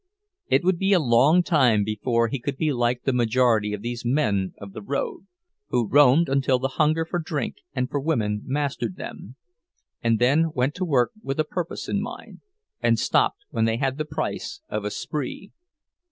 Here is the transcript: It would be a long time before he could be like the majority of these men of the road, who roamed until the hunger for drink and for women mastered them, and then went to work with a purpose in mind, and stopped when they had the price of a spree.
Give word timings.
It 0.47 0.63
would 0.63 0.79
be 0.79 0.93
a 0.93 0.99
long 0.99 1.43
time 1.43 1.83
before 1.83 2.27
he 2.27 2.39
could 2.39 2.57
be 2.57 2.73
like 2.73 3.03
the 3.03 3.13
majority 3.13 3.71
of 3.71 3.83
these 3.83 4.03
men 4.03 4.55
of 4.57 4.73
the 4.73 4.81
road, 4.81 5.27
who 5.67 5.87
roamed 5.87 6.27
until 6.27 6.57
the 6.57 6.69
hunger 6.69 7.05
for 7.05 7.19
drink 7.19 7.57
and 7.75 7.87
for 7.87 7.99
women 7.99 8.41
mastered 8.43 8.95
them, 8.95 9.35
and 10.03 10.17
then 10.17 10.51
went 10.55 10.73
to 10.73 10.85
work 10.85 11.11
with 11.21 11.39
a 11.39 11.43
purpose 11.43 11.87
in 11.87 12.01
mind, 12.01 12.41
and 12.81 12.97
stopped 12.97 13.45
when 13.51 13.65
they 13.65 13.77
had 13.77 13.99
the 13.99 14.03
price 14.05 14.61
of 14.69 14.85
a 14.85 14.89
spree. 14.89 15.51